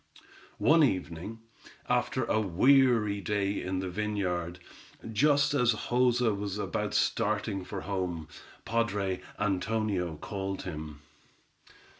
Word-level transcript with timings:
One 0.57 0.83
evening, 0.83 1.41
after 1.87 2.23
a 2.25 2.39
weary 2.41 3.21
day 3.21 3.61
in 3.61 3.77
the 3.81 3.87
vineyard, 3.87 4.57
just 5.13 5.53
as 5.53 5.75
Joza 5.75 6.35
was 6.35 6.57
about 6.57 6.95
starting 6.95 7.63
for 7.63 7.81
home, 7.81 8.27
padre 8.65 9.21
Antonio 9.37 10.15
called 10.15 10.63
him. 10.63 11.01